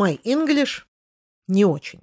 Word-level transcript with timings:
My 0.00 0.18
English 0.24 0.84
не 1.46 1.66
очень. 1.66 2.00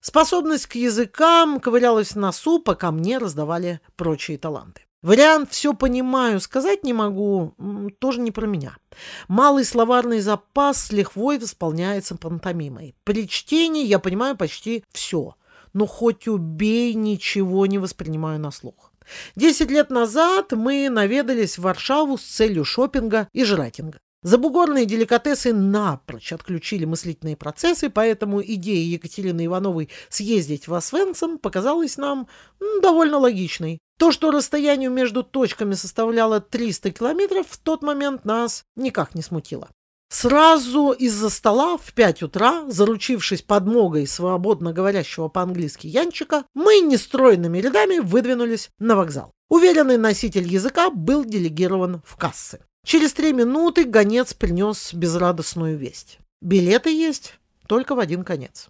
Способность 0.00 0.64
к 0.64 0.76
языкам 0.76 1.60
ковырялась 1.60 2.12
в 2.12 2.16
носу, 2.16 2.58
пока 2.58 2.90
мне 2.90 3.18
раздавали 3.18 3.82
прочие 3.96 4.38
таланты. 4.38 4.80
Вариант 5.02 5.52
«все 5.52 5.74
понимаю» 5.74 6.40
сказать 6.40 6.84
не 6.84 6.94
могу, 6.94 7.54
тоже 7.98 8.22
не 8.22 8.30
про 8.30 8.46
меня. 8.46 8.78
Малый 9.28 9.66
словарный 9.66 10.20
запас 10.20 10.86
с 10.86 10.90
лихвой 10.90 11.38
восполняется 11.38 12.16
пантомимой. 12.16 12.94
При 13.04 13.28
чтении 13.28 13.84
я 13.84 13.98
понимаю 13.98 14.34
почти 14.34 14.84
все, 14.90 15.34
но 15.74 15.84
хоть 15.84 16.28
убей, 16.28 16.94
ничего 16.94 17.66
не 17.66 17.76
воспринимаю 17.76 18.40
на 18.40 18.52
слух. 18.52 18.94
Десять 19.36 19.70
лет 19.70 19.90
назад 19.90 20.52
мы 20.52 20.88
наведались 20.88 21.58
в 21.58 21.62
Варшаву 21.62 22.16
с 22.16 22.22
целью 22.22 22.64
шопинга 22.64 23.28
и 23.34 23.44
жратинга. 23.44 24.00
Забугорные 24.22 24.86
деликатесы 24.86 25.52
напрочь 25.52 26.32
отключили 26.32 26.84
мыслительные 26.84 27.36
процессы, 27.36 27.90
поэтому 27.90 28.40
идея 28.40 28.86
Екатерины 28.86 29.46
Ивановой 29.46 29.88
съездить 30.08 30.68
в 30.68 30.74
Освенцим 30.74 31.38
показалась 31.38 31.96
нам 31.96 32.28
довольно 32.80 33.18
логичной. 33.18 33.78
То, 33.98 34.12
что 34.12 34.30
расстояние 34.30 34.90
между 34.90 35.24
точками 35.24 35.74
составляло 35.74 36.40
300 36.40 36.92
километров, 36.92 37.46
в 37.48 37.58
тот 37.58 37.82
момент 37.82 38.24
нас 38.24 38.64
никак 38.76 39.16
не 39.16 39.22
смутило. 39.22 39.68
Сразу 40.08 40.90
из-за 40.90 41.30
стола 41.30 41.78
в 41.78 41.92
пять 41.94 42.22
утра, 42.22 42.64
заручившись 42.68 43.42
подмогой 43.42 44.06
свободно 44.06 44.72
говорящего 44.72 45.28
по-английски 45.28 45.86
Янчика, 45.86 46.44
мы 46.54 46.80
нестройными 46.80 47.58
рядами 47.58 47.98
выдвинулись 47.98 48.70
на 48.78 48.94
вокзал. 48.94 49.32
Уверенный 49.48 49.96
носитель 49.96 50.46
языка 50.46 50.90
был 50.90 51.24
делегирован 51.24 52.02
в 52.04 52.16
кассы. 52.16 52.60
Через 52.84 53.12
три 53.12 53.32
минуты 53.32 53.84
гонец 53.84 54.34
принес 54.34 54.92
безрадостную 54.92 55.76
весть. 55.76 56.18
Билеты 56.40 56.90
есть 56.90 57.38
только 57.66 57.94
в 57.94 58.00
один 58.00 58.24
конец. 58.24 58.68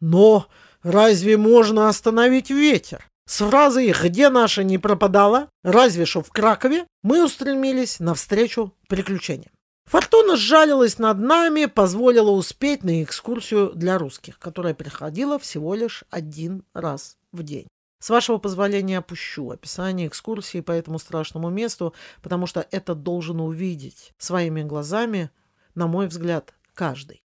Но 0.00 0.46
разве 0.82 1.36
можно 1.36 1.88
остановить 1.88 2.50
ветер? 2.50 3.06
С 3.26 3.46
фразой 3.46 3.92
«Где 3.92 4.28
наша 4.28 4.64
не 4.64 4.78
пропадала?» 4.78 5.48
разве 5.62 6.04
что 6.04 6.22
в 6.22 6.30
Кракове 6.30 6.86
мы 7.02 7.24
устремились 7.24 8.00
навстречу 8.00 8.74
приключениям. 8.88 9.52
Фортуна 9.84 10.36
сжалилась 10.36 10.98
над 10.98 11.18
нами, 11.18 11.66
позволила 11.66 12.30
успеть 12.30 12.82
на 12.82 13.02
экскурсию 13.02 13.72
для 13.74 13.98
русских, 13.98 14.38
которая 14.38 14.74
приходила 14.74 15.38
всего 15.38 15.74
лишь 15.74 16.04
один 16.10 16.64
раз 16.74 17.18
в 17.32 17.42
день. 17.42 17.68
С 18.00 18.08
вашего 18.08 18.38
позволения 18.38 18.98
опущу 18.98 19.50
описание 19.50 20.08
экскурсии 20.08 20.62
по 20.62 20.72
этому 20.72 20.98
страшному 20.98 21.50
месту, 21.50 21.94
потому 22.22 22.46
что 22.46 22.66
это 22.70 22.94
должен 22.94 23.40
увидеть 23.40 24.14
своими 24.16 24.62
глазами, 24.62 25.30
на 25.74 25.86
мой 25.86 26.06
взгляд, 26.08 26.54
каждый. 26.72 27.22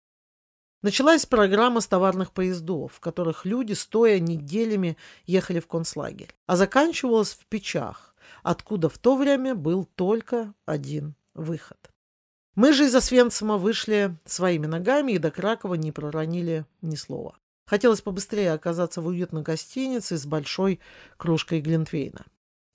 Началась 0.81 1.25
программа 1.25 1.79
с 1.79 1.87
товарных 1.87 2.31
поездов, 2.31 2.91
в 2.93 2.99
которых 2.99 3.45
люди, 3.45 3.71
стоя 3.71 4.19
неделями, 4.19 4.97
ехали 5.25 5.61
в 5.61 5.67
концлагерь, 5.67 6.35
а 6.45 6.57
заканчивалась 6.57 7.31
в 7.31 7.45
печах, 7.45 8.13
откуда 8.43 8.89
в 8.89 8.97
то 8.97 9.15
время 9.15 9.55
был 9.55 9.85
только 9.95 10.53
один 10.65 11.15
выход. 11.33 11.89
Мы 12.55 12.73
же 12.73 12.85
из 12.85 12.93
Освенцима 12.93 13.57
вышли 13.57 14.17
своими 14.25 14.65
ногами 14.65 15.13
и 15.13 15.19
до 15.19 15.31
Кракова 15.31 15.75
не 15.75 15.93
проронили 15.93 16.65
ни 16.81 16.95
слова. 16.95 17.37
Хотелось 17.65 18.01
побыстрее 18.01 18.53
оказаться 18.53 19.01
в 19.01 19.07
уютной 19.07 19.41
гостинице 19.41 20.17
с 20.17 20.25
большой 20.25 20.79
кружкой 21.17 21.61
Глинтвейна. 21.61 22.25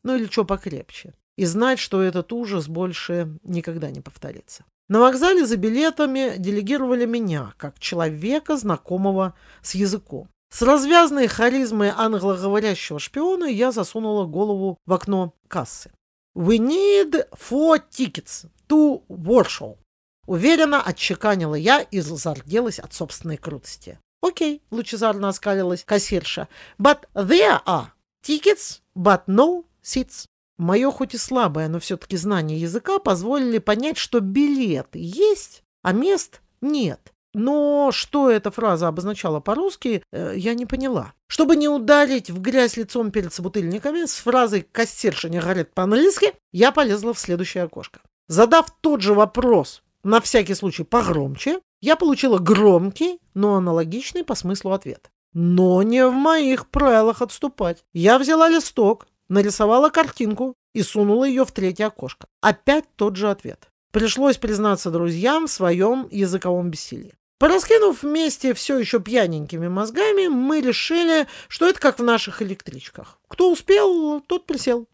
Ну 0.03 0.17
или 0.17 0.27
что 0.27 0.45
покрепче. 0.45 1.15
И 1.37 1.45
знать, 1.45 1.79
что 1.79 2.03
этот 2.03 2.33
ужас 2.33 2.69
больше 2.69 3.39
никогда 3.45 3.91
не 3.91 4.01
повторится. 4.01 4.65
На 4.89 4.99
вокзале 4.99 5.47
за 5.47 5.57
билетами 5.57 6.35
делегировали 6.37 7.07
меня, 7.07 7.55
как 7.57 7.79
человека, 7.79 8.57
знакомого 8.57 9.35
с 9.63 9.77
языком. 9.77 10.29
С 10.53 10.63
развязной 10.63 11.29
харизмой 11.29 11.91
англоговорящего 11.91 12.99
шпиона 12.99 13.45
я 13.45 13.71
засунула 13.71 14.27
голову 14.27 14.79
в 14.85 14.93
окно 14.93 15.33
кассы. 15.47 15.93
«We 16.37 16.59
need 16.59 17.29
four 17.33 17.81
tickets 17.89 18.47
to 18.69 19.05
Warsaw». 19.09 19.79
Уверенно 20.27 20.83
отчеканила 20.83 21.55
я 21.55 21.81
и 21.81 22.01
зарделась 22.01 22.81
от 22.81 22.93
собственной 22.93 23.37
крутости. 23.37 24.01
«Окей»,— 24.23 24.63
лучезарно 24.71 25.29
оскалилась 25.29 25.85
кассирша. 25.85 26.49
«But 26.79 27.01
there 27.15 27.63
are 27.65 27.87
tickets, 28.25 28.81
but 28.97 29.23
no 29.27 29.65
seats». 29.83 30.27
Мое 30.59 30.91
хоть 30.91 31.15
и 31.15 31.19
слабое, 31.19 31.69
но 31.69 31.81
все-таки 31.81 32.19
знание 32.19 32.61
языка 32.61 32.99
позволили 32.99 33.59
понять, 33.59 33.97
что 33.97 34.21
билеты 34.21 34.99
есть, 35.01 35.63
а 35.83 35.93
мест 35.93 36.43
нет. 36.61 37.15
Но 37.33 37.91
что 37.93 38.31
эта 38.31 38.51
фраза 38.51 38.89
обозначала 38.89 39.41
по-русски, 39.41 40.03
э, 40.13 40.35
я 40.37 40.53
не 40.55 40.67
поняла. 40.67 41.15
Чтобы 41.29 41.57
не 41.57 41.69
ударить 41.69 42.29
в 42.29 42.41
грязь 42.41 42.77
лицом 42.77 43.11
перед 43.11 43.33
собутыльниками, 43.33 44.05
с 44.05 44.17
фразой 44.17 44.67
«кассирша 44.71 45.31
не 45.31 45.39
говорит 45.39 45.73
по-английски», 45.73 46.35
я 46.53 46.73
полезла 46.73 47.15
в 47.15 47.19
следующее 47.19 47.65
окошко. 47.65 48.01
Задав 48.29 48.67
тот 48.81 49.01
же 49.01 49.15
вопрос, 49.15 49.83
на 50.03 50.21
всякий 50.21 50.55
случай 50.55 50.83
погромче, 50.83 51.61
я 51.81 51.97
получила 51.97 52.39
громкий, 52.39 53.21
но 53.35 53.55
аналогичный 53.55 54.25
по 54.25 54.35
смыслу 54.35 54.73
ответ. 54.73 55.11
Но 55.33 55.83
не 55.83 56.07
в 56.07 56.13
моих 56.13 56.69
правилах 56.69 57.23
отступать. 57.23 57.85
Я 57.93 58.19
взяла 58.19 58.49
листок, 58.49 59.07
нарисовала 59.29 59.89
картинку 59.91 60.55
и 60.75 60.83
сунула 60.83 61.25
ее 61.25 61.45
в 61.45 61.53
третье 61.53 61.87
окошко. 61.87 62.27
Опять 62.41 62.85
тот 62.97 63.17
же 63.17 63.31
ответ. 63.31 63.69
Пришлось 63.93 64.37
признаться 64.37 64.91
друзьям 64.91 65.47
в 65.47 65.51
своем 65.51 66.09
языковом 66.11 66.71
бессилии. 66.71 67.15
Пораскинув 67.39 68.03
вместе 68.03 68.53
все 68.53 68.79
еще 68.79 69.01
пьяненькими 69.01 69.67
мозгами, 69.67 70.29
мы 70.29 70.61
решили, 70.61 71.27
что 71.49 71.67
это 71.67 71.81
как 71.81 71.99
в 71.99 72.03
наших 72.03 72.43
электричках. 72.43 73.19
Кто 73.29 73.51
успел, 73.51 74.21
тот 74.21 74.47
присел. 74.47 74.87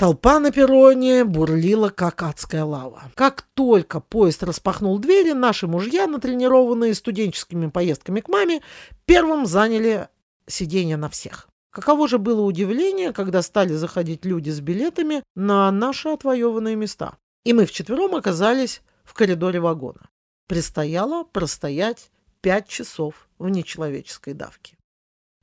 Толпа 0.00 0.38
на 0.40 0.50
перроне 0.50 1.26
бурлила, 1.26 1.90
как 1.90 2.22
адская 2.22 2.64
лава. 2.64 3.02
Как 3.14 3.42
только 3.52 4.00
поезд 4.00 4.42
распахнул 4.42 4.98
двери, 4.98 5.32
наши 5.32 5.66
мужья, 5.66 6.06
натренированные 6.06 6.94
студенческими 6.94 7.66
поездками 7.66 8.20
к 8.20 8.28
маме, 8.28 8.62
первым 9.04 9.44
заняли 9.44 10.08
сиденье 10.46 10.96
на 10.96 11.10
всех. 11.10 11.50
Каково 11.68 12.08
же 12.08 12.16
было 12.16 12.40
удивление, 12.40 13.12
когда 13.12 13.42
стали 13.42 13.74
заходить 13.74 14.24
люди 14.24 14.48
с 14.48 14.60
билетами 14.62 15.22
на 15.34 15.70
наши 15.70 16.08
отвоеванные 16.08 16.76
места. 16.76 17.18
И 17.44 17.52
мы 17.52 17.66
вчетвером 17.66 18.14
оказались 18.14 18.80
в 19.04 19.12
коридоре 19.12 19.60
вагона. 19.60 20.08
Предстояло 20.48 21.24
простоять 21.24 22.10
пять 22.40 22.68
часов 22.68 23.28
в 23.38 23.50
нечеловеческой 23.50 24.32
давке. 24.32 24.78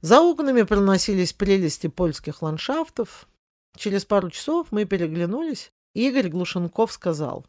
За 0.02 0.20
окнами 0.20 0.64
проносились 0.64 1.34
прелести 1.34 1.86
польских 1.86 2.42
ландшафтов, 2.42 3.28
Через 3.78 4.06
пару 4.06 4.30
часов 4.30 4.72
мы 4.72 4.86
переглянулись, 4.86 5.72
и 5.94 6.08
Игорь 6.08 6.30
Глушенков 6.30 6.92
сказал, 6.92 7.46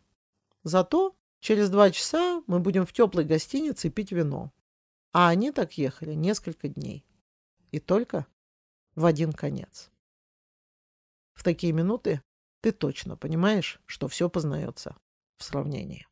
«Зато 0.63 1.17
через 1.41 1.71
два 1.71 1.91
часа 1.91 2.43
мы 2.47 2.61
будем 2.61 2.85
в 2.85 2.93
теплой 2.93 3.25
гостинице 3.25 3.91
пить 3.91 4.13
вино». 4.13 4.53
А 5.13 5.29
они 5.29 5.53
так 5.53 5.79
ехали 5.79 6.15
несколько 6.15 6.69
дней. 6.69 7.07
И 7.71 7.81
только 7.81 8.27
в 8.95 9.07
один 9.07 9.33
конец. 9.33 9.91
В 11.35 11.45
такие 11.45 11.73
минуты 11.73 12.23
ты 12.61 12.73
точно 12.73 13.17
понимаешь, 13.17 13.81
что 13.87 14.09
все 14.09 14.29
познается 14.29 14.97
в 15.37 15.45
сравнении. 15.45 16.08